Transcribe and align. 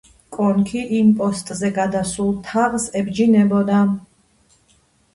კონქი 0.35 0.81
იმპოსტზე 0.99 1.71
გადასულ 1.77 2.33
თაღს 2.49 2.91
ებჯინებოდა. 3.05 3.87